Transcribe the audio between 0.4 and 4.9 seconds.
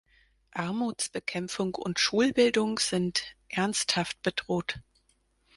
Armutsbekämpfung und Schulbildung sind ernsthaft bedroht.